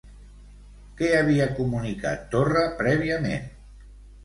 Què 1.01 1.09
havia 1.17 1.47
comunicat 1.59 2.25
Torra 2.33 2.65
prèviament? 2.83 3.49